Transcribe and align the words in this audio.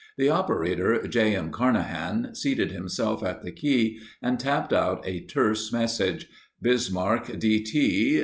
The 0.17 0.29
operator, 0.29 1.05
J. 1.07 1.35
M. 1.35 1.51
Carnahan, 1.51 2.33
seated 2.33 2.71
himself 2.71 3.21
at 3.23 3.43
the 3.43 3.51
key 3.51 3.99
and 4.19 4.39
tapped 4.39 4.73
out 4.73 5.05
a 5.07 5.19
terse 5.19 5.71
message: 5.71 6.27
"Bismarck, 6.59 7.37
D.T. 7.37 8.19